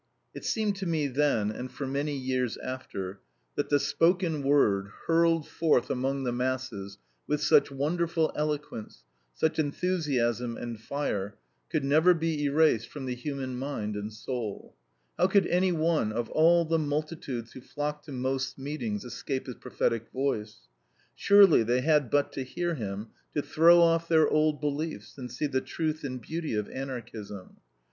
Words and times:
It 0.33 0.43
seemed 0.45 0.75
to 0.77 0.87
me 0.87 1.05
then, 1.05 1.51
and 1.51 1.71
for 1.71 1.85
many 1.85 2.17
years 2.17 2.57
after, 2.57 3.19
that 3.53 3.69
the 3.69 3.79
spoken 3.79 4.41
word 4.41 4.87
hurled 5.05 5.47
forth 5.47 5.91
among 5.91 6.23
the 6.23 6.31
masses 6.31 6.97
with 7.27 7.39
such 7.39 7.69
wonderful 7.69 8.31
eloquence, 8.35 9.03
such 9.35 9.59
enthusiasm 9.59 10.57
and 10.57 10.79
fire, 10.81 11.35
could 11.69 11.83
never 11.85 12.15
be 12.15 12.45
erased 12.45 12.87
from 12.87 13.05
the 13.05 13.13
human 13.13 13.55
mind 13.59 13.95
and 13.95 14.11
soul. 14.11 14.75
How 15.19 15.27
could 15.27 15.45
any 15.45 15.71
one 15.71 16.11
of 16.11 16.31
all 16.31 16.65
the 16.65 16.79
multitudes 16.79 17.51
who 17.51 17.61
flocked 17.61 18.05
to 18.05 18.11
Most's 18.11 18.57
meetings 18.57 19.05
escape 19.05 19.45
his 19.45 19.53
prophetic 19.57 20.09
voice! 20.11 20.61
Surely 21.13 21.61
they 21.61 21.81
had 21.81 22.09
but 22.09 22.31
to 22.33 22.41
hear 22.43 22.73
him 22.73 23.09
to 23.35 23.43
throw 23.43 23.79
off 23.81 24.07
their 24.07 24.27
old 24.27 24.59
beliefs, 24.59 25.19
and 25.19 25.31
see 25.31 25.45
the 25.45 25.61
truth 25.61 26.03
and 26.03 26.19
beauty 26.19 26.55
of 26.55 26.67
Anarchism! 26.69 27.57